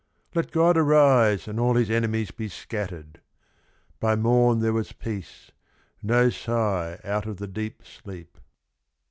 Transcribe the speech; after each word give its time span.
Let 0.33 0.49
God 0.49 0.77
arise 0.77 1.47
and 1.47 1.59
all 1.59 1.75
his 1.75 1.91
enemies 1.91 2.31
Be 2.31 2.49
scattered.' 2.49 3.21
By 3.99 4.15
morn 4.15 4.57
there 4.57 4.73
was 4.73 4.93
peace, 4.93 5.51
no 6.01 6.31
sigh 6.31 6.99
Out 7.03 7.27
of 7.27 7.37
the 7.37 7.45
deep 7.45 7.83
sleep." 7.85 8.35